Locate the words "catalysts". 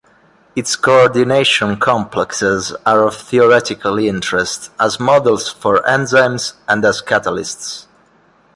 7.03-7.85